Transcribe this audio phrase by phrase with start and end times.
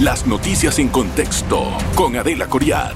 [0.00, 2.92] Las noticias en contexto con Adela Coriad.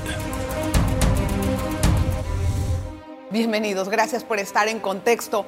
[3.31, 5.47] Bienvenidos, gracias por estar en contexto.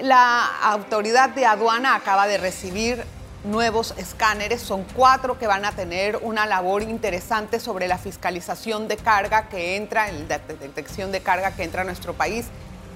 [0.00, 3.02] La autoridad de aduana acaba de recibir
[3.42, 8.96] nuevos escáneres, son cuatro que van a tener una labor interesante sobre la fiscalización de
[8.96, 12.46] carga que entra, la detección de carga que entra a nuestro país.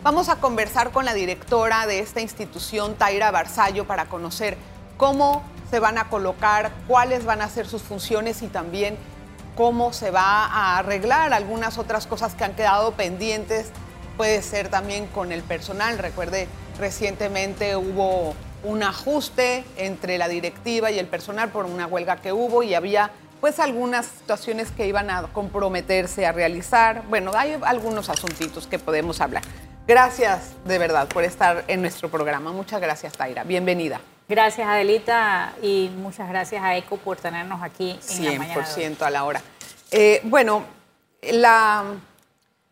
[0.05, 4.57] Vamos a conversar con la directora de esta institución, Taira Barzallo, para conocer
[4.97, 8.97] cómo se van a colocar, cuáles van a ser sus funciones y también
[9.57, 13.73] cómo se va a arreglar algunas otras cosas que han quedado pendientes
[14.19, 15.97] puede ser también con el personal.
[15.97, 18.35] Recuerde, recientemente hubo
[18.65, 23.11] un ajuste entre la directiva y el personal por una huelga que hubo y había
[23.41, 27.05] pues algunas situaciones que iban a comprometerse a realizar.
[27.09, 29.45] Bueno, hay algunos asuntitos que podemos hablar.
[29.87, 32.53] Gracias de verdad por estar en nuestro programa.
[32.53, 33.45] Muchas gracias, Taira.
[33.45, 34.01] Bienvenida.
[34.29, 38.67] Gracias, Adelita, y muchas gracias a ECO por tenernos aquí en la mañana.
[38.67, 39.43] 100% a la hora.
[39.91, 40.65] Eh, bueno,
[41.23, 41.85] la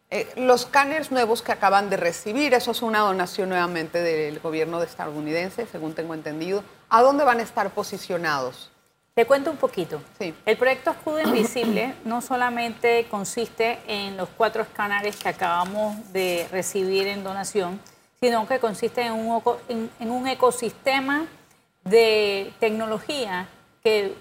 [0.09, 4.79] eh, los scanners nuevos que acaban de recibir, eso es una donación nuevamente del gobierno
[4.79, 6.63] de estadounidense, según tengo entendido.
[6.89, 8.71] ¿A dónde van a estar posicionados?
[9.15, 10.01] Te cuento un poquito.
[10.19, 10.33] Sí.
[10.45, 17.09] El proyecto Escudo Invisible no solamente consiste en los cuatro escáneres que acabamos de recibir
[17.09, 17.81] en donación,
[18.21, 21.27] sino que consiste en un, en un ecosistema
[21.87, 23.49] de tecnología
[23.83, 24.15] que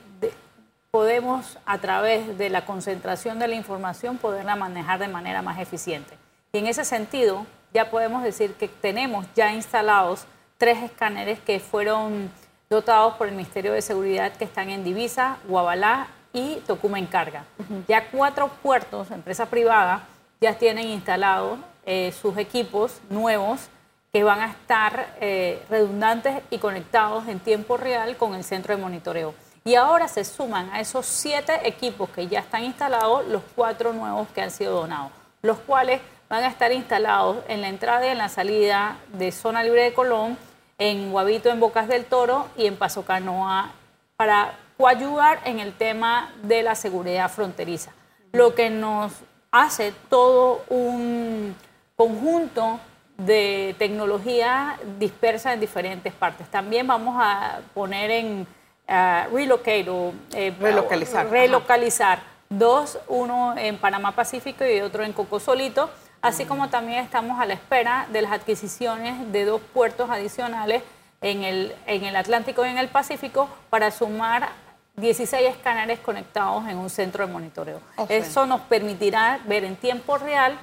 [0.91, 6.17] podemos a través de la concentración de la información poderla manejar de manera más eficiente.
[6.53, 10.25] Y en ese sentido, ya podemos decir que tenemos ya instalados
[10.57, 12.31] tres escáneres que fueron
[12.69, 17.43] dotados por el Ministerio de Seguridad que están en Divisa, Guabalá y Tocumen Carga.
[17.87, 20.07] Ya cuatro puertos, empresa privada,
[20.39, 23.69] ya tienen instalados eh, sus equipos nuevos
[24.15, 28.81] que van a estar eh, redundantes y conectados en tiempo real con el centro de
[28.81, 29.33] monitoreo.
[29.65, 34.29] Y ahora se suman a esos siete equipos que ya están instalados los cuatro nuevos
[34.29, 35.99] que han sido donados, los cuales
[36.29, 39.93] van a estar instalados en la entrada y en la salida de Zona Libre de
[39.93, 40.37] Colón,
[40.77, 43.71] en Guavito, en Bocas del Toro y en Paso Canoa,
[44.15, 47.91] para coayudar en el tema de la seguridad fronteriza.
[48.31, 49.11] Lo que nos
[49.51, 51.53] hace todo un
[51.97, 52.79] conjunto
[53.17, 56.47] de tecnología dispersa en diferentes partes.
[56.49, 58.47] También vamos a poner en
[58.87, 61.29] relocate o eh, relocalizar.
[61.29, 62.19] relocalizar.
[62.47, 65.89] Dos, uno en Panamá Pacífico y otro en Cocosolito,
[66.21, 70.83] así como también estamos a la espera de las adquisiciones de dos puertos adicionales
[71.21, 74.49] en el, en el Atlántico y en el Pacífico para sumar
[74.97, 77.81] 16 escáneres conectados en un centro de monitoreo.
[78.09, 80.57] Eso nos permitirá ver en tiempo real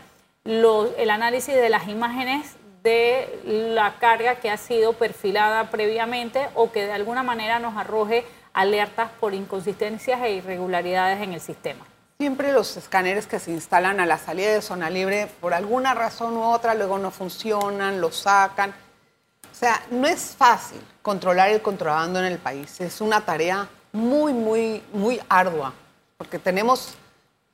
[0.44, 6.86] el análisis de las imágenes de la carga que ha sido perfilada previamente o que
[6.86, 11.86] de alguna manera nos arroje alertas por inconsistencias e irregularidades en el sistema.
[12.18, 16.36] Siempre los escáneres que se instalan a la salida de zona libre, por alguna razón
[16.36, 18.70] u otra, luego no funcionan, los sacan.
[18.70, 22.80] O sea, no es fácil controlar el contrabando en el país.
[22.80, 25.72] Es una tarea muy, muy, muy ardua,
[26.16, 26.94] porque tenemos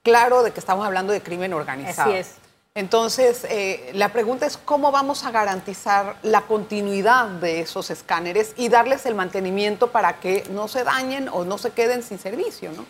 [0.02, 2.10] claro de que estamos hablando de crimen organizado.
[2.10, 2.47] Así es.
[2.78, 8.68] Entonces, eh, la pregunta es cómo vamos a garantizar la continuidad de esos escáneres y
[8.68, 12.86] darles el mantenimiento para que no se dañen o no se queden sin servicio, ¿no?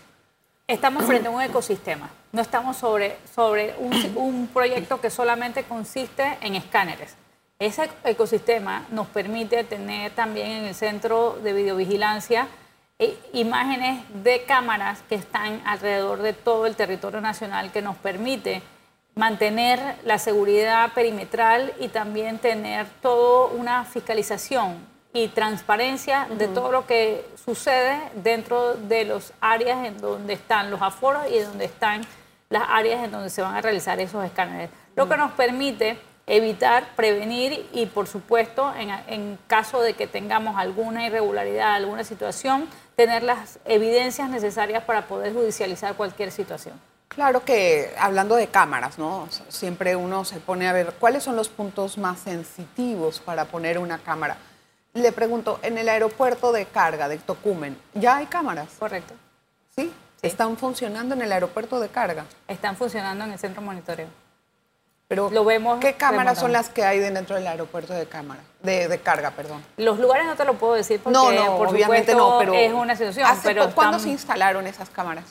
[0.66, 6.54] Estamos frente a un ecosistema, no estamos sobre, sobre un, proyecto que solamente consiste en
[6.54, 7.14] escáneres.
[7.58, 12.46] Ese ecosistema nos permite tener también en el centro de videovigilancia
[12.98, 18.60] eh, imágenes de cámaras que están alrededor de todo el territorio nacional que nos permite
[19.18, 24.76] mantener la seguridad perimetral y también tener toda una fiscalización
[25.12, 30.80] y transparencia de todo lo que sucede dentro de las áreas en donde están los
[30.80, 32.02] aforos y donde están
[32.48, 34.70] las áreas en donde se van a realizar esos escáneres.
[34.94, 35.98] Lo que nos permite
[36.28, 42.68] evitar, prevenir y, por supuesto, en, en, caso de que tengamos alguna irregularidad, alguna situación,
[42.94, 46.78] tener las evidencias necesarias para poder judicializar cualquier situación.
[47.08, 49.28] Claro que hablando de cámaras, ¿no?
[49.48, 53.98] Siempre uno se pone a ver cuáles son los puntos más sensitivos para poner una
[53.98, 54.36] cámara.
[54.94, 58.68] Le pregunto, en el aeropuerto de carga de Tocumen, ¿ya hay cámaras?
[58.78, 59.14] Correcto.
[59.74, 59.92] ¿Sí?
[60.22, 62.24] ¿Están funcionando en el aeropuerto de carga?
[62.46, 64.08] Están funcionando en el centro monitoreo.
[65.08, 69.00] Pero lo vemos ¿qué cámaras son las que hay dentro del aeropuerto de cámara, de,
[69.02, 69.64] carga, perdón?
[69.78, 72.72] Los lugares no te lo puedo decir porque no, no, por obviamente no, pero es
[72.72, 73.26] una situación.
[73.42, 75.24] pero ¿Cuándo se instalaron esas cámaras?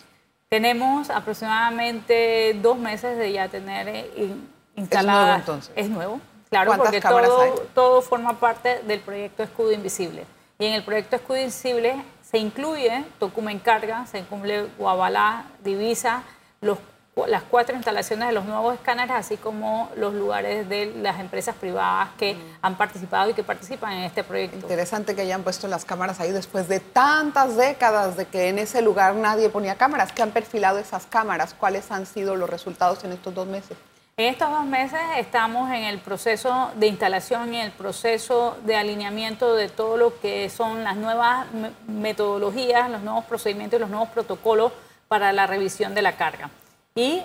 [0.49, 4.33] Tenemos aproximadamente dos meses de ya tener eh,
[4.77, 5.19] instalada.
[5.19, 5.73] ¿Es nuevo entonces?
[5.75, 10.25] Es nuevo, claro, porque todo, todo forma parte del proyecto Escudo Invisible.
[10.57, 16.23] Y en el proyecto Escudo Invisible se incluye Tocumen Carga, se incluye Guabalá, Divisa,
[16.61, 16.77] los
[17.25, 22.10] las cuatro instalaciones de los nuevos escáneres, así como los lugares de las empresas privadas
[22.18, 22.38] que mm.
[22.62, 24.58] han participado y que participan en este proyecto.
[24.58, 28.81] Interesante que hayan puesto las cámaras ahí después de tantas décadas de que en ese
[28.81, 30.12] lugar nadie ponía cámaras.
[30.12, 31.56] ¿Qué han perfilado esas cámaras?
[31.56, 33.78] ¿Cuáles han sido los resultados en estos dos meses?
[34.18, 39.54] En estos dos meses estamos en el proceso de instalación y el proceso de alineamiento
[39.54, 41.46] de todo lo que son las nuevas
[41.88, 44.72] metodologías, los nuevos procedimientos y los nuevos protocolos
[45.08, 46.50] para la revisión de la carga
[46.97, 47.23] y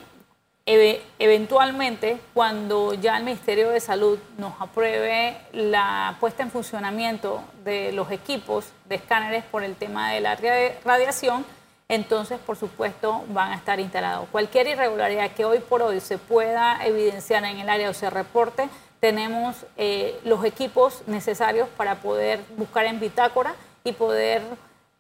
[0.66, 8.10] eventualmente cuando ya el Ministerio de Salud nos apruebe la puesta en funcionamiento de los
[8.12, 10.36] equipos de escáneres por el tema de la
[10.84, 11.44] radiación,
[11.88, 14.28] entonces por supuesto van a estar instalados.
[14.30, 18.69] Cualquier irregularidad que hoy por hoy se pueda evidenciar en el área o se reporte,
[19.00, 23.54] tenemos eh, los equipos necesarios para poder buscar en bitácora
[23.84, 24.42] y poder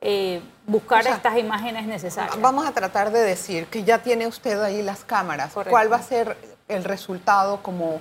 [0.04, 2.38] eh, buscar estas imágenes necesarias.
[2.40, 5.52] Vamos a tratar de decir que ya tiene usted ahí las cámaras.
[5.52, 8.00] ¿Cuál va a ser el resultado como,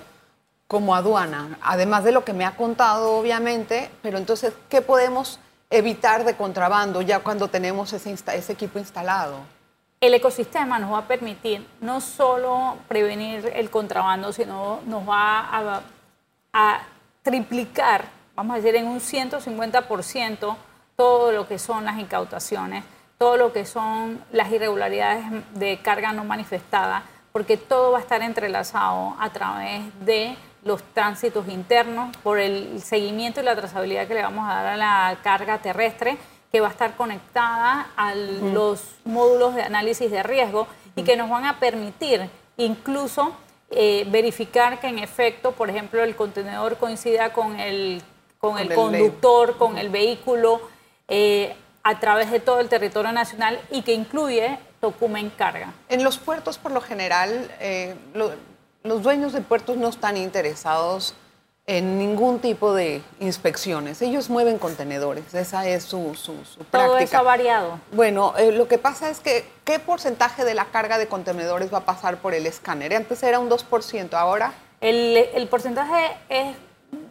[0.68, 1.60] como aduana?
[1.62, 5.40] Además de lo que me ha contado, obviamente, pero entonces, ¿qué podemos
[5.70, 9.42] evitar de contrabando ya cuando tenemos ese, ese equipo instalado?
[10.00, 15.82] El ecosistema nos va a permitir no solo prevenir el contrabando, sino nos va a,
[16.52, 16.82] a
[17.22, 18.06] triplicar,
[18.36, 20.56] vamos a decir, en un 150%
[21.02, 22.84] todo lo que son las incautaciones,
[23.18, 25.26] todo lo que son las irregularidades
[25.56, 31.48] de carga no manifestada, porque todo va a estar entrelazado a través de los tránsitos
[31.48, 35.58] internos, por el seguimiento y la trazabilidad que le vamos a dar a la carga
[35.58, 36.20] terrestre,
[36.52, 41.32] que va a estar conectada a los módulos de análisis de riesgo y que nos
[41.32, 43.32] van a permitir incluso
[43.72, 48.04] eh, verificar que en efecto, por ejemplo, el contenedor coincida con el,
[48.38, 50.62] con, el, conductor, con el vehículo,
[51.14, 51.54] eh,
[51.84, 55.74] a través de todo el territorio nacional y que incluye Tocumen Carga.
[55.90, 61.14] En los puertos, por lo general, eh, los dueños de puertos no están interesados
[61.68, 64.02] en ningún tipo de inspecciones.
[64.02, 66.86] Ellos mueven contenedores, esa es su, su, práctica.
[66.86, 67.80] Todo eso ha variado.
[67.92, 71.80] Bueno, eh, lo que pasa es que, ¿qué porcentaje de la carga de contenedores va
[71.80, 72.96] a pasar por el escáner?
[72.96, 74.54] Antes era un 2%, ahora...
[74.80, 76.56] El, el porcentaje es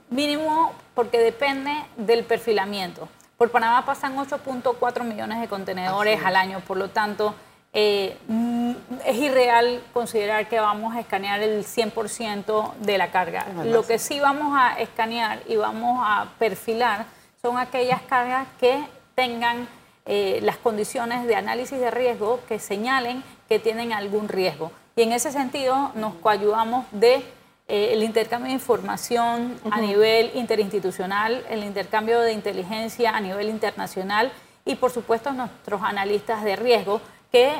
[0.08, 3.08] mínimo porque depende del perfilamiento.
[3.40, 7.34] Por Panamá pasan 8.4 millones de contenedores al año, por lo tanto,
[7.72, 8.72] eh, mm,
[9.06, 13.46] es irreal considerar que vamos a escanear el 100% de la carga.
[13.64, 17.06] Lo que sí vamos a escanear y vamos a perfilar
[17.40, 18.84] son aquellas cargas que
[19.14, 19.66] tengan
[20.04, 24.70] eh, las condiciones de análisis de riesgo que señalen que tienen algún riesgo.
[24.96, 27.24] Y en ese sentido nos coayudamos de
[27.72, 34.32] eh, el intercambio de información a nivel interinstitucional, el intercambio de inteligencia a nivel internacional
[34.64, 37.00] y por supuesto nuestros analistas de riesgo
[37.30, 37.52] que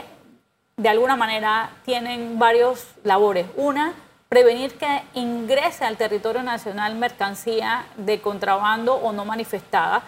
[0.77, 3.47] de alguna manera tienen varios labores.
[3.55, 3.95] Una,
[4.29, 10.03] prevenir que ingrese al territorio nacional mercancía de contrabando o no manifestada.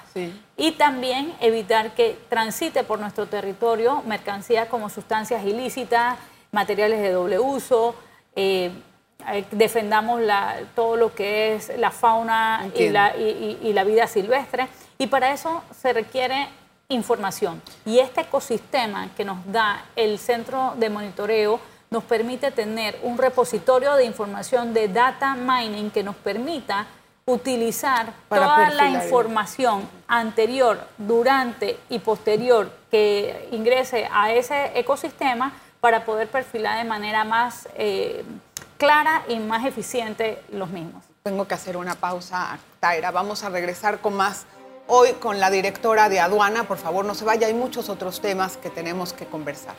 [0.57, 6.19] Y también evitar que transite por nuestro territorio mercancía como sustancias ilícitas,
[6.51, 7.95] materiales de doble uso,
[8.35, 8.73] eh,
[9.31, 10.21] eh, defendamos
[10.75, 14.69] todo lo que es la fauna y la, vida silvestre.
[14.99, 16.49] Y para eso se requiere
[16.89, 17.61] información.
[17.85, 23.95] Y este ecosistema que nos da el centro de monitoreo nos permite tener un repositorio
[23.97, 26.87] de información de data mining que nos permita
[27.25, 36.29] utilizar toda la información anterior, durante y posterior que ingrese a ese ecosistema para poder
[36.29, 38.25] perfilar de manera más eh,
[38.83, 41.05] clara y más eficiente los mismos.
[41.23, 43.13] Tengo que hacer una pausa, Taira.
[43.13, 44.45] Vamos a regresar con más
[44.89, 46.65] hoy con la directora de aduana.
[46.65, 49.77] Por favor, no se vaya, hay muchos otros temas que tenemos que conversar.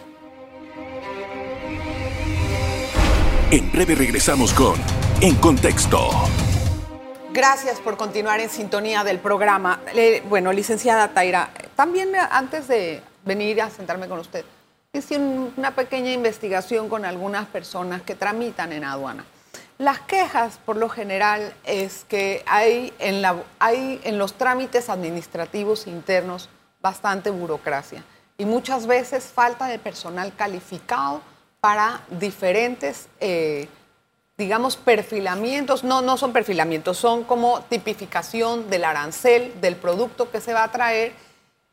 [3.51, 4.75] En breve regresamos con
[5.19, 6.09] En Contexto.
[7.33, 9.81] Gracias por continuar en sintonía del programa.
[10.29, 14.45] bueno, licenciada Taira, también antes de venir a sentarme con usted,
[14.95, 19.25] hice una pequeña investigación con algunas personas que tramitan en aduana.
[19.79, 25.87] Las quejas, por lo general, es que hay en, la, hay en los trámites administrativos
[25.87, 26.47] internos
[26.79, 28.03] bastante burocracia
[28.37, 31.21] y muchas veces falta de personal calificado
[31.59, 33.67] para diferentes, eh,
[34.37, 35.83] digamos, perfilamientos.
[35.83, 40.71] No, no son perfilamientos, son como tipificación del arancel, del producto que se va a
[40.71, 41.13] traer,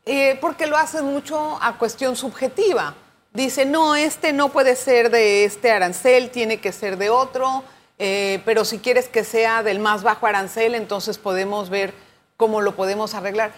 [0.07, 2.95] eh, porque lo hacen mucho a cuestión subjetiva
[3.33, 7.63] dice, no, este no puede ser de este arancel, tiene que ser de otro,
[7.97, 11.93] eh, pero si quieres que sea del más bajo arancel, entonces podemos ver
[12.37, 13.51] cómo lo podemos arreglar.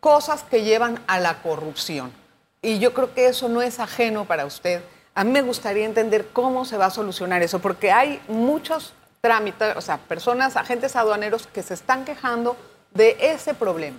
[0.00, 2.12] cosas que llevan a la corrupción.
[2.60, 4.82] Y yo creo que eso no es ajeno para usted.
[5.14, 9.76] A mí me gustaría entender cómo se va a solucionar eso, porque hay muchos trámites,
[9.76, 12.56] o sea, personas, agentes aduaneros que se están quejando
[12.92, 13.98] de ese problema.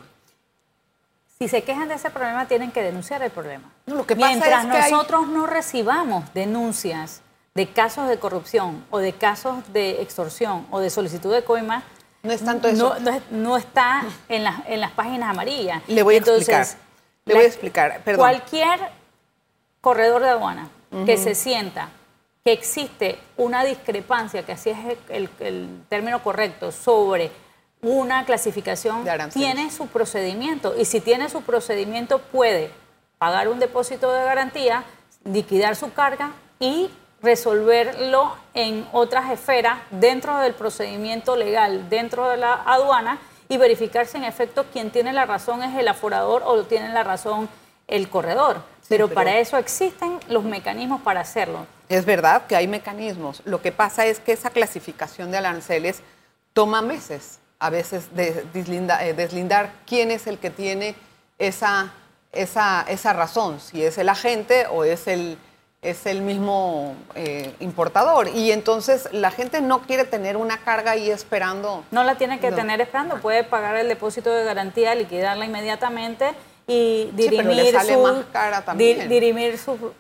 [1.44, 3.70] Si se quejan de ese problema, tienen que denunciar el problema.
[3.86, 7.20] lo que Mientras nosotros no recibamos denuncias
[7.54, 11.84] de casos de corrupción o de casos de extorsión o de solicitud de coima,
[12.22, 12.96] no es tanto eso.
[13.30, 15.84] No, está en, en, las páginas amarillas.
[15.88, 16.66] Le voy a explicar.
[17.26, 18.22] Le voy a explicar, perdón.
[18.22, 18.80] Cualquier
[19.82, 20.70] corredor de aduana
[21.06, 21.90] que se sienta
[22.46, 24.78] que existe una discrepancia, que así es
[25.10, 27.32] el, término correcto, sobre
[27.84, 30.74] una clasificación, tiene su procedimiento.
[30.76, 32.72] Y si tiene su procedimiento, puede
[33.18, 34.84] pagar un depósito de garantía,
[35.26, 36.90] liquidar su carga y
[37.22, 44.18] resolverlo en otras esferas dentro del procedimiento legal, dentro de la aduana y verificar si
[44.18, 47.50] en efecto quien tiene la razón es el aforador o tiene la razón
[47.88, 48.62] el corredor.
[48.90, 51.66] pero, para eso existen los mecanismos para hacerlo.
[51.90, 53.42] Es verdad que hay mecanismos.
[53.46, 56.02] Lo que pasa es que esa clasificación de aranceles
[56.54, 60.96] toma meses a veces de eh, deslindar quién es el que tiene
[61.40, 61.94] esa,
[62.34, 65.38] esa, esa razón, si es el agente o es el,
[65.82, 68.28] es el mismo eh, importador.
[68.28, 71.86] Y entonces la gente no quiere tener una carga ahí esperando.
[71.92, 76.32] No la tiene que tener esperando, puede pagar el depósito de garantía, liquidarla inmediatamente
[76.68, 78.26] y dirimir, su,
[79.08, 79.94] dirimir su,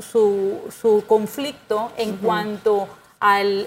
[0.00, 2.88] su, su, conflicto en cuanto
[3.24, 3.66] al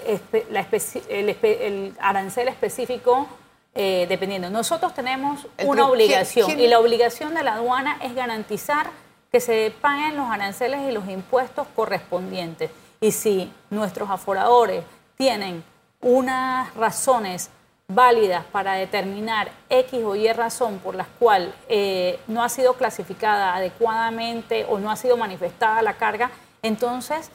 [1.08, 3.26] el, arancel específico
[3.74, 4.50] eh, dependiendo.
[4.50, 8.90] Nosotros tenemos una obligación y la obligación de la aduana es garantizar
[9.32, 12.70] que se paguen los aranceles y los impuestos correspondientes.
[13.00, 14.84] Y si nuestros aforadores
[15.16, 15.64] tienen
[16.02, 17.50] unas razones
[17.88, 23.56] válidas para determinar X o Y razón por las cuales eh, no ha sido clasificada
[23.56, 26.30] adecuadamente o no ha sido manifestada la carga,
[26.62, 27.32] entonces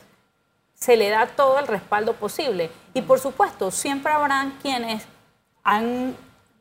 [0.83, 2.69] se le da todo el respaldo posible.
[2.93, 5.05] Y por supuesto, siempre habrán quienes
[5.63, 6.13] han,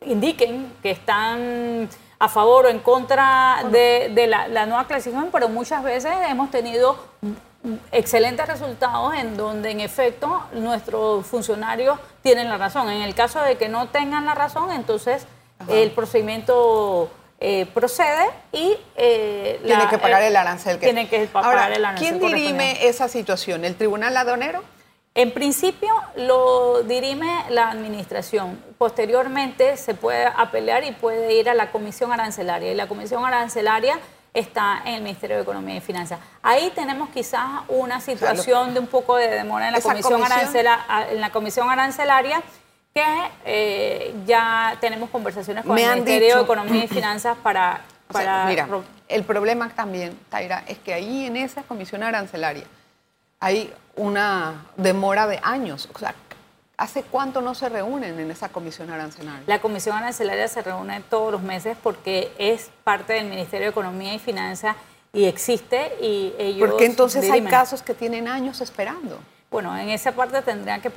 [0.06, 1.88] indiquen que están
[2.20, 6.96] a favor o en contra de, la, nueva clasificación, pero muchas veces hemos tenido
[7.90, 12.90] excelentes resultados en donde en efecto nuestros funcionarios tienen la razón.
[12.90, 15.26] En el caso de que no tengan la razón, entonces
[15.66, 17.10] el procedimiento
[17.44, 20.78] eh, procede y eh, tiene que pagar el arancel.
[20.78, 20.86] Que...
[20.86, 22.18] Tiene que pagar el arancel.
[22.20, 23.64] ¿Quién dirime esa situación?
[23.64, 24.62] ¿El Tribunal Aduanero?
[25.16, 28.62] En principio lo dirime la administración.
[28.78, 32.70] Posteriormente se puede apelar y puede ir a la Comisión Arancelaria.
[32.70, 33.98] Y la Comisión Arancelaria
[34.32, 36.20] está en el Ministerio de Economía y Finanzas.
[36.44, 40.22] Ahí tenemos quizás una situación de un poco de demora en la, comisión,
[41.10, 42.40] en la comisión Arancelaria
[42.94, 47.82] que eh, ya tenemos conversaciones con el Ministerio de Economía y Finanzas para...
[48.12, 48.68] para mira,
[49.08, 52.64] el problema también, Taira, es que ahí en esa comisión arancelaria
[53.40, 55.88] hay una demora de años.
[55.94, 56.14] O sea,
[56.76, 59.42] ¿hace cuánto no se reúnen en esa comisión arancelaria?
[59.46, 64.14] La comisión arancelaria se reúne todos los meses porque es parte del Ministerio de Economía
[64.14, 64.76] y Finanzas
[65.12, 66.70] y existe y ellos...
[66.70, 69.18] Porque entonces hay casos que tienen años esperando.
[69.52, 70.90] Bueno, en esa parte tendrían que,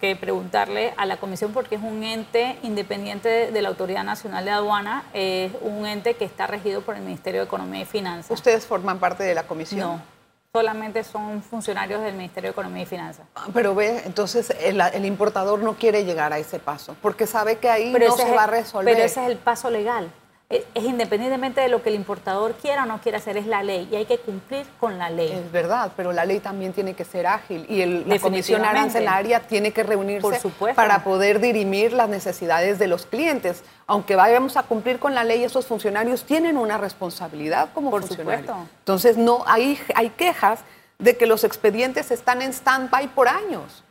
[0.00, 4.50] que, preguntarle a la comisión porque es un ente independiente de la Autoridad Nacional de
[4.50, 8.32] Aduana, es un ente que está regido por el Ministerio de Economía y Finanzas.
[8.32, 9.78] ¿Ustedes forman parte de la comisión?
[9.78, 10.20] No
[10.52, 13.24] solamente son funcionarios del Ministerio de Economía y Finanzas.
[13.36, 17.70] Ah, pero ve, entonces el, importador no quiere llegar a ese paso, porque sabe que
[17.70, 18.92] ahí no se va a resolver.
[18.92, 20.10] Pero ese es el paso legal.
[20.50, 23.88] Es, independientemente de lo que el importador quiera o no quiera hacer, es la ley
[23.88, 25.30] y hay que cumplir con la ley.
[25.30, 29.38] Es verdad, pero la ley también tiene que ser ágil y el, la Comisión Arancelaria
[29.38, 30.40] tiene que reunirse
[30.74, 33.62] para poder dirimir las necesidades de los clientes.
[33.86, 38.46] Aunque vayamos a cumplir con la ley, esos funcionarios tienen una responsabilidad como Por funcionarios.
[38.46, 38.68] Supuesto.
[38.80, 40.60] Entonces, no hay, hay quejas
[40.98, 43.84] de que los expedientes están en stand-by por años.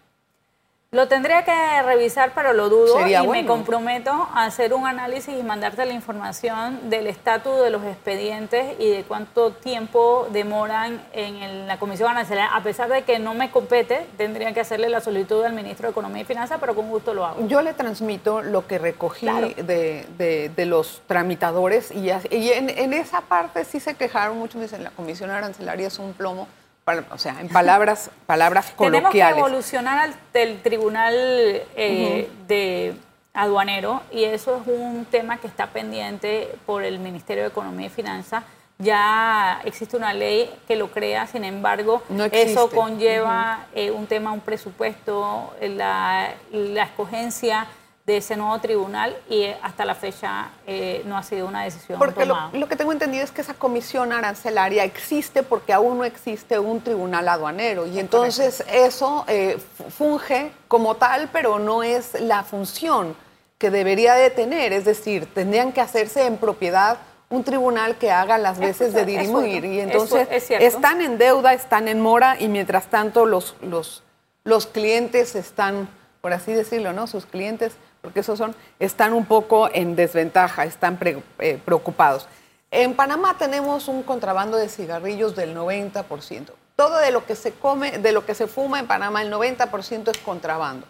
[0.92, 5.44] Lo tendría que revisar, pero lo dudo y me comprometo a hacer un análisis y
[5.44, 11.78] mandarte la información del estatus de los expedientes y de cuánto tiempo demoran en la
[11.78, 12.56] Comisión Arancelaria.
[12.56, 15.92] A pesar de que no me compete, tendría que hacerle la solicitud al ministro de
[15.92, 17.48] Economía y Finanzas, pero con gusto lo hago.
[17.48, 23.80] Yo le transmito lo que recogí de, los tramitadores y, en, en, esa parte sí
[23.80, 26.48] se quejaron mucho, dicen la Comisión Arancelaria es un plomo
[27.12, 29.12] o sea, en palabras, palabras coloquiales.
[29.12, 32.96] Tenemos que evolucionar al tribunal eh, de
[33.34, 37.90] aduanero y eso es un tema que está pendiente por el Ministerio de Economía y
[37.90, 38.44] Finanzas.
[38.78, 44.40] Ya existe una ley que lo crea, sin embargo, eso conlleva eh, un tema, un
[44.40, 47.68] presupuesto, la, la escogencia
[48.10, 52.00] de ese nuevo tribunal y eh, hasta la fecha eh, no ha sido una decisión
[52.00, 52.50] porque tomada.
[52.52, 56.58] Lo, lo, que tengo entendido es que esa comisión arancelaria existe porque aún no existe
[56.58, 57.86] un tribunal aduanero.
[57.86, 59.60] Y entonces eso eh,
[59.96, 63.16] funge como tal, pero no es la función
[63.60, 66.98] que debería de tener, es decir, tendrían que hacerse en propiedad
[67.30, 69.64] un tribunal que haga las veces de dirimir.
[69.66, 74.02] y entonces están en deuda, están en mora y mientras tanto los, los,
[74.46, 75.88] los clientes están,
[76.22, 77.06] por así decirlo, ¿no?
[77.06, 80.98] Sus clientes porque esos son, están un poco en desventaja, están
[81.40, 82.28] eh, preocupados.
[82.72, 86.52] En Panamá tenemos un contrabando de cigarrillos del 90%.
[86.76, 90.12] Todo de lo que se come, de lo que se fuma en Panamá, el 90%
[90.12, 90.86] es contrabando.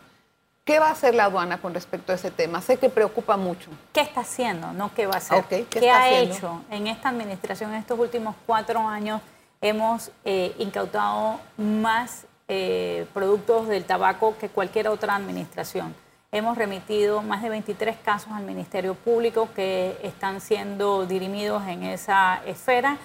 [0.65, 2.61] ¿Qué va a hacer la aduana con respecto a ese tema?
[2.61, 3.71] Sé que preocupa mucho.
[3.91, 4.71] ¿Qué está haciendo?
[4.71, 5.43] No qué va a hacer.
[5.45, 6.61] ¿Qué, ha hecho?
[6.69, 9.19] En esta administración, en estos últimos cuatro años,
[9.61, 15.95] hemos eh, incautado más eh, productos del tabaco que cualquier otra administración.
[16.31, 22.43] Hemos remitido más de 23 casos al Ministerio Público que están siendo dirimidos en esa
[22.45, 22.97] esfera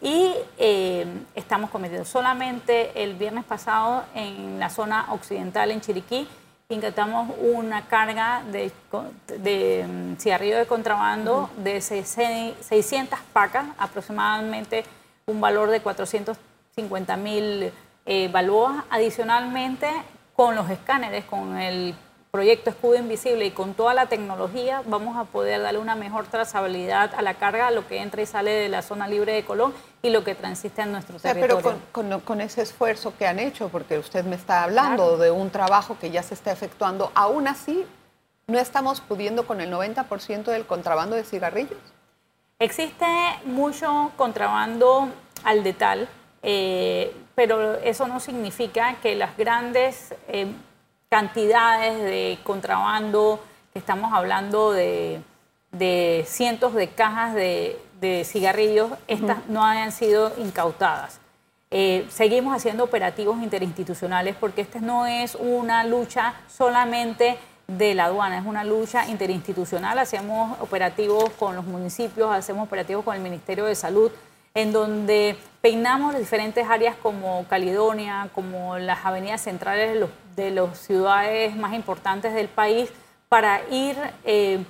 [0.00, 2.04] y eh, estamos cometiendo.
[2.04, 6.26] Solamente el viernes pasado en la zona occidental, en Chiriquí,
[6.70, 8.72] incautamos una carga de,
[9.38, 14.82] de mm, cigarrillo de contrabando de 600 pacas, aproximadamente
[15.26, 17.72] un valor de 450 mil
[18.06, 18.82] eh, balboas.
[18.90, 19.88] Adicionalmente,
[20.34, 21.94] con los escáneres, con el
[22.32, 27.14] proyecto Escudo Invisible y con toda la tecnología vamos a poder darle una mejor trazabilidad
[27.14, 29.74] a la carga, a lo que entra y sale de la zona libre de Colón
[30.00, 31.78] y lo que transiste en nuestro territorio.
[31.92, 35.98] Pero con, ese esfuerzo que han hecho, porque usted me está hablando de un trabajo
[36.00, 37.84] que ya se está efectuando, aún así
[38.46, 41.76] no estamos pudiendo con el 90% del contrabando de cigarrillos.
[42.58, 43.04] Existe
[43.44, 45.10] mucho contrabando
[45.44, 46.08] al detal,
[46.42, 50.14] eh, pero eso no significa que las grandes...
[50.28, 50.50] Eh,
[51.12, 53.38] cantidades de contrabando,
[53.74, 55.20] estamos hablando de,
[56.26, 61.20] cientos de cajas de, cigarrillos, estas no hayan sido incautadas.
[61.70, 68.38] Eh, seguimos haciendo operativos interinstitucionales porque esta no es una lucha solamente de la aduana,
[68.38, 69.98] es una lucha interinstitucional.
[69.98, 74.10] Hacemos operativos con los municipios, hacemos operativos con el Ministerio de Salud,
[74.54, 81.72] en donde peinamos diferentes áreas como Caledonia, como las avenidas centrales de, las ciudades más
[81.72, 82.90] importantes del país,
[83.28, 84.62] para ir eh,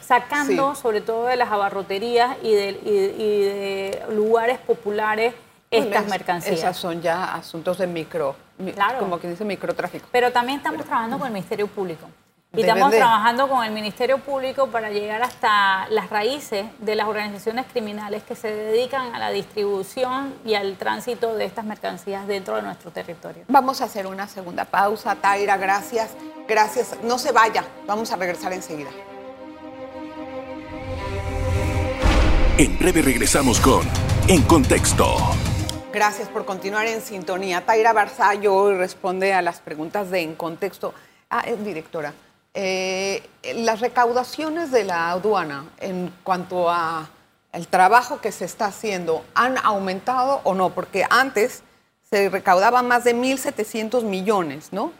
[0.00, 5.34] sacando, sobre todo de las abarroterías y de, lugares populares,
[5.70, 6.58] estas mercancías.
[6.58, 8.34] Esas son ya asuntos de micro,
[8.98, 10.08] como que dice microtráfico.
[10.10, 12.08] Pero también estamos trabajando con el Ministerio Público.
[12.52, 17.64] Y estamos trabajando con el Ministerio Público para llegar hasta las raíces de las organizaciones
[17.70, 22.62] criminales que se dedican a la distribución y al tránsito de estas mercancías dentro de
[22.62, 23.44] nuestro territorio.
[23.46, 25.14] Vamos a hacer una segunda pausa.
[25.14, 26.10] Taira, gracias.
[26.48, 26.96] Gracias.
[27.04, 27.64] No se vaya.
[27.86, 28.90] Vamos a regresar enseguida.
[32.58, 33.82] En breve regresamos con
[34.26, 35.16] En Contexto.
[35.92, 37.64] Gracias por continuar en sintonía.
[37.64, 40.92] Taira Barzallo hoy responde a las preguntas de En Contexto.
[41.30, 42.12] Ah, es directora.
[42.54, 43.22] Eh,
[43.56, 47.08] las recaudaciones de la aduana en cuanto a
[47.52, 50.70] el trabajo que se está haciendo, ¿han aumentado o no?
[50.70, 51.62] Porque antes
[52.08, 54.92] se recaudaba más de 1.700 millones, ¿no?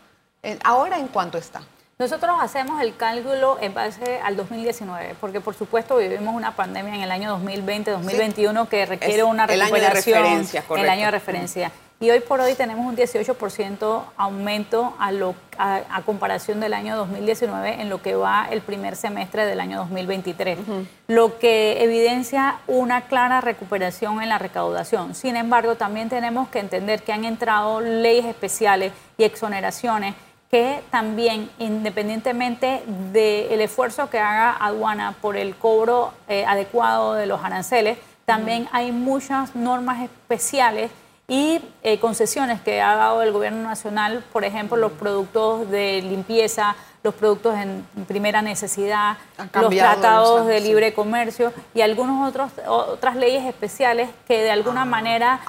[0.65, 1.63] Ahora, ¿en cuánto está?
[2.01, 7.03] Nosotros hacemos el cálculo en base al 2019, porque por supuesto vivimos una pandemia en
[7.03, 9.77] el año 2020, 2021 que requiere una recuperación.
[9.77, 10.83] El año de referencia, correcto.
[10.83, 11.73] El año de referencia.
[12.01, 17.83] Y hoy por hoy tenemos un 18% aumento a, lo, a, comparación del año 2019
[17.83, 20.59] en lo que va el primer semestre del año 2023,
[21.07, 25.15] lo que evidencia una clara recuperación en la recaudación.
[25.15, 30.15] Sin embargo, también tenemos que entender que han entrado leyes especiales y exoneraciones
[30.51, 32.83] que también, independientemente
[33.13, 38.91] del esfuerzo que haga aduana por el cobro eh, adecuado de los aranceles, también hay
[38.91, 40.91] muchas normas especiales
[41.31, 46.75] y eh, concesiones que ha dado el gobierno nacional, por ejemplo, los productos de limpieza,
[47.05, 49.17] los productos en primera necesidad,
[49.55, 54.87] los tratados de libre comercio y algunos otros otras leyes especiales que de alguna ah,
[54.87, 55.41] manera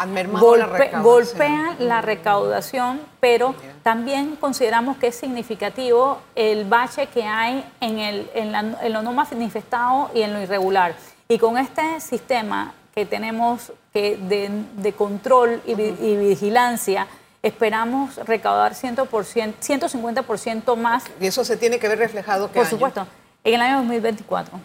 [1.02, 8.30] golpean la recaudación, pero también consideramos que es significativo el bache que hay en, el,
[8.36, 10.94] en, en lo no manifestado y en lo irregular.
[11.28, 17.08] Y con este sistema que tenemos que de, control y, vigilancia,
[17.43, 21.04] esperamos recaudar 100%, 150% más.
[21.19, 23.06] ¿Y eso se tiene que ver reflejado Por supuesto,
[23.43, 24.60] en el año 2024.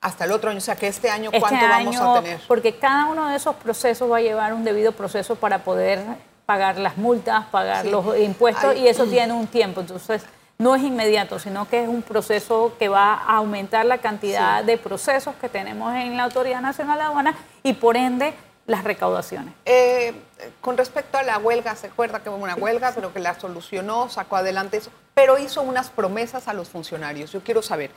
[0.00, 2.40] Hasta el otro año, o sea que este año, este ¿cuánto vamos a tener?
[2.46, 6.00] Porque cada uno de esos procesos va a llevar un debido proceso para poder
[6.44, 9.80] pagar las multas, pagar los impuestos y eso tiene un tiempo.
[9.80, 10.22] Entonces,
[10.58, 14.78] no es inmediato, sino que es un proceso que va a aumentar la cantidad de
[14.78, 18.32] procesos que tenemos en la Autoridad Nacional de Aduanas y por ende
[18.66, 19.54] las recaudaciones.
[19.64, 20.12] Eh,
[20.60, 24.08] con respecto a la huelga, se acuerda que hubo una huelga, pero que la solucionó,
[24.08, 27.32] sacó adelante eso, pero hizo unas promesas a los funcionarios.
[27.32, 27.90] Yo quiero saber,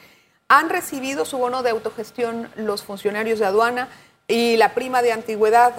[0.48, 3.90] ¿han recibido su bono de autogestión los funcionarios de aduana
[4.28, 5.74] y la prima de antigüedad?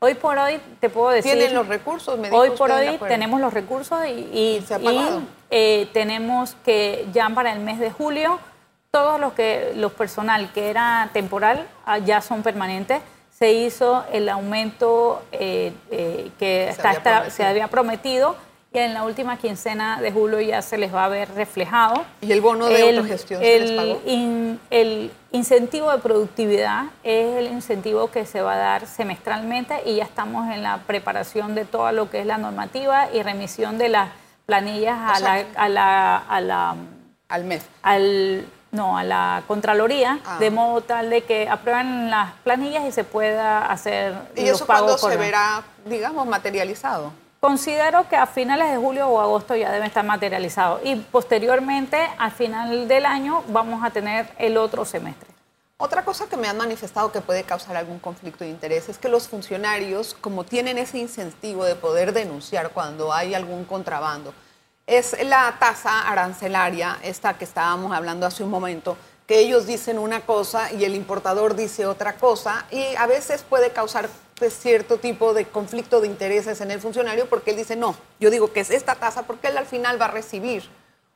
[0.00, 1.32] Hoy por hoy te puedo decir.
[1.32, 2.18] ¿Tienen los recursos?
[2.18, 4.62] Me hoy por hoy tenemos los recursos y,
[5.50, 8.38] eh, tenemos que ya para el mes de julio
[8.90, 13.00] todos los que los personal que era temporal ah, ya son permanentes.
[13.36, 16.74] Se hizo el aumento eh, eh, que
[17.30, 18.36] se había prometido
[18.74, 22.04] y en la última quincena de julio ya se les va a ver reflejado.
[22.20, 24.00] ¿Y el bono de autogestión se les pagó?
[24.70, 30.04] el incentivo de productividad es el incentivo que se va a dar semestralmente y ya
[30.04, 34.10] estamos en la preparación de todo lo que es la normativa y remisión de las
[34.44, 36.76] planillas a, la, a, la, a la...
[37.28, 37.64] Al mes.
[37.82, 38.44] Al,
[38.74, 40.38] no, a la Contraloría, ah.
[40.38, 44.98] de modo tal de que aprueben las planillas y se pueda hacer ¿Y eso cuándo
[44.98, 47.12] se verá, digamos, materializado?
[47.40, 52.32] Considero que a finales de julio o agosto ya debe estar materializado y posteriormente, al
[52.32, 55.28] final del año, vamos a tener el otro semestre.
[55.76, 59.08] Otra cosa que me han manifestado que puede causar algún conflicto de interés es que
[59.08, 64.32] los funcionarios, como tienen ese incentivo de poder denunciar cuando hay algún contrabando,
[64.86, 70.20] es la tasa arancelaria, esta que estábamos hablando hace un momento, que ellos dicen una
[70.20, 75.32] cosa y el importador dice otra cosa y a veces puede causar pues, cierto tipo
[75.32, 78.70] de conflicto de intereses en el funcionario porque él dice, no, yo digo que es
[78.70, 80.68] esta tasa porque él al final va a recibir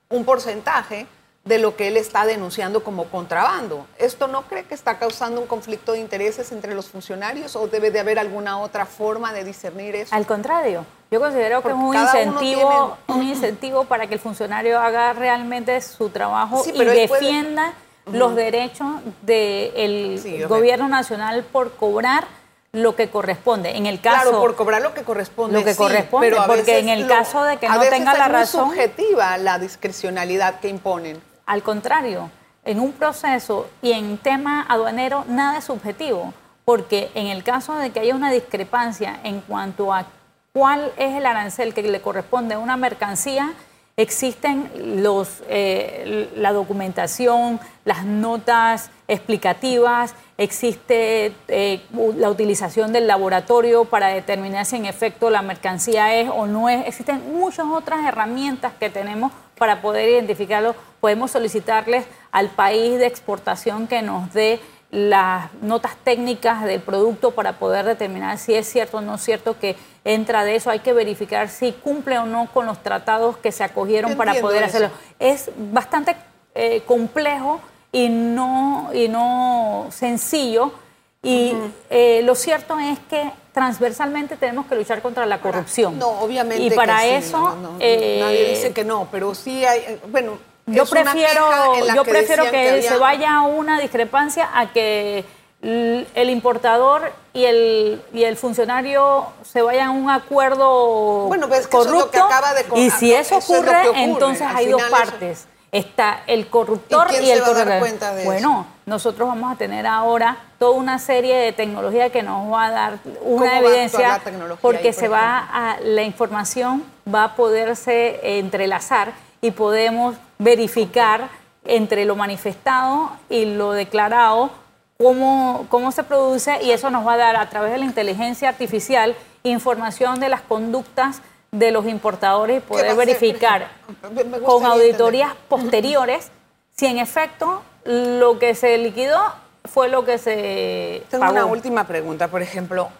[0.08, 1.06] un porcentaje
[1.48, 3.86] de lo que él está denunciando como contrabando.
[3.98, 7.90] ¿Esto no cree que está causando un conflicto de intereses entre los funcionarios o debe
[7.90, 10.14] de haber alguna otra forma de discernir eso?
[10.14, 15.14] Al contrario, yo considero que es un incentivo, un incentivo para que el funcionario haga
[15.14, 17.72] realmente su trabajo y defienda
[18.12, 18.86] los derechos
[19.22, 22.26] del gobierno nacional por cobrar
[22.72, 23.76] lo que corresponde.
[23.76, 25.58] En el caso claro, por cobrar lo que corresponde.
[25.58, 28.68] Lo que corresponde, pero porque en el caso de que no tenga la razón.
[28.72, 31.22] Es subjetiva la discrecionalidad que imponen.
[31.48, 32.30] Al contrario,
[32.62, 36.34] en un proceso y en tema aduanero nada es subjetivo,
[36.66, 40.04] porque en el caso de que haya una discrepancia en cuanto a
[40.52, 43.54] cuál es el arancel que le corresponde a una mercancía,
[43.96, 51.80] existen los, eh, la documentación, las notas explicativas, existe eh,
[52.16, 56.86] la utilización del laboratorio para determinar si en efecto la mercancía es o no es.
[56.86, 60.74] Existen muchas otras herramientas que tenemos para poder identificarlo.
[61.00, 67.58] Podemos solicitarles al país de exportación que nos dé las notas técnicas del producto para
[67.58, 70.70] poder determinar si es cierto o no es cierto que entra de eso.
[70.70, 74.64] Hay que verificar si cumple o no con los tratados que se acogieron para poder
[74.64, 74.90] hacerlo.
[75.18, 76.16] Es bastante
[76.54, 77.60] eh, complejo
[77.92, 80.72] y no, y no sencillo.
[81.22, 81.52] Y
[81.90, 85.98] eh, lo cierto es que transversalmente tenemos que luchar contra la corrupción.
[85.98, 86.62] No, obviamente.
[86.62, 87.56] Y para eso.
[87.80, 90.00] Eh, nadie dice que no, pero sí hay.
[90.08, 91.50] Bueno, yo prefiero,
[91.94, 95.24] yo que prefiero que, se vaya a una discrepancia a que
[95.60, 102.10] el importador y el, y el funcionario se vayan a un acuerdo bueno, pues corrupto.
[102.10, 105.46] que acaba de, y si eso, ocurre, entonces hay dos partes.
[105.70, 108.24] Está el corruptor y, el corruptor.
[108.24, 112.70] Bueno, nosotros vamos a tener ahora toda una serie de tecnología que nos va a
[112.70, 114.20] dar una evidencia
[114.62, 121.28] porque se va a la información va a poderse entrelazar y podemos verificar
[121.64, 124.50] entre lo manifestado y lo declarado
[124.96, 128.48] cómo, cómo se produce y eso nos va a dar a través de la inteligencia
[128.48, 133.70] artificial información de las conductas de los importadores y poder verificar
[134.44, 136.30] con auditorías posteriores
[136.76, 139.18] si en efecto lo que se liquidó
[139.64, 142.90] fue lo que se Tengo una última pregunta, por ejemplo,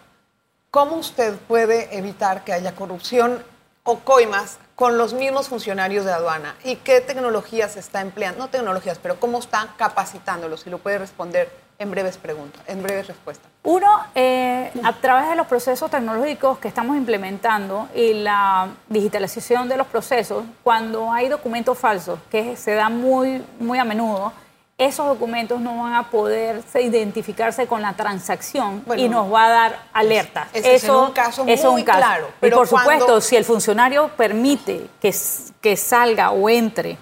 [0.71, 3.43] ¿cómo usted puede evitar que haya corrupción
[3.85, 9.01] o coimas con los mismos funcionarios de aduana y qué tecnologías está empleando, no tecnologías,
[9.03, 13.51] pero cómo está capacitándolos, si lo puede responder en breves preguntas, en breves respuestas.
[13.65, 19.79] Uno, eh, a través de los procesos tecnológicos que estamos implementando y la digitalización de
[19.79, 24.33] los procesos, cuando hay documentos falsos, que se da muy, muy a menudo,
[24.79, 29.79] esos documentos no van a poder identificarse con la transacción y nos va a dar
[29.93, 30.49] alerta.
[30.53, 32.29] Eso es un caso muy claro.
[32.39, 35.13] Pero y por supuesto, si el funcionario permite que,
[35.61, 36.97] que salga o entre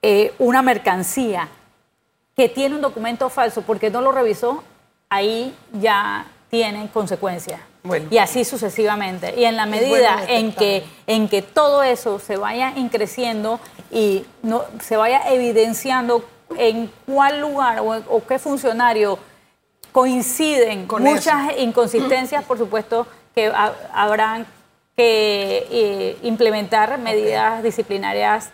[0.00, 1.48] eh, una mercancía
[2.36, 4.62] que tiene un documento falso porque no lo revisó,
[5.10, 7.60] ahí ya tienen consecuencias.
[8.08, 9.34] y así sucesivamente.
[9.36, 13.58] Y en la medida en que, en que todo eso se vaya increciendo
[13.90, 16.24] y no, se vaya evidenciando
[16.56, 19.18] en cuál lugar o, qué funcionario
[19.92, 23.52] coinciden Con muchas inconsistencias, por supuesto, que
[23.92, 24.46] habrán
[24.96, 28.50] que eh, implementar medidas disciplinarias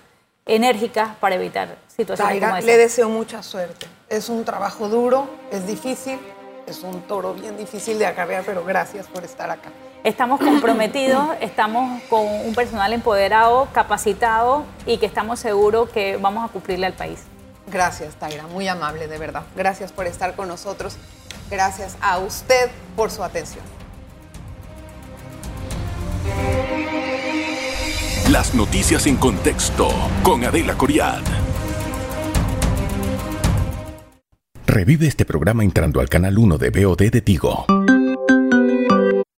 [0.47, 2.67] enérgicas para evitar situaciones como esa.
[2.67, 3.87] Le deseo mucha suerte.
[4.09, 6.19] Es un trabajo duro, es difícil,
[6.67, 9.71] es un toro bien difícil de acarrear, pero gracias por estar acá.
[10.03, 16.53] Estamos comprometidos, estamos con un personal empoderado, capacitado y que estamos seguros que vamos a
[16.53, 17.25] cumplirle al país.
[17.75, 19.43] Gracias, Taira, muy amable, de verdad.
[19.57, 20.97] Gracias por estar con nosotros.
[21.51, 23.65] Gracias a usted por su atención.
[28.31, 29.89] Las noticias en contexto
[30.23, 31.23] con Adela Coriad.
[34.69, 37.67] Revive este programa entrando al canal 1 de BOD de Tigo.